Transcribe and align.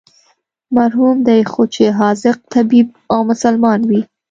محرم 0.75 1.17
دى 1.27 1.39
خو 1.51 1.61
چې 1.73 1.83
حاذق 1.97 2.37
طبيب 2.53 2.87
او 3.13 3.19
مسلمان 3.31 3.79
وي. 3.89 4.01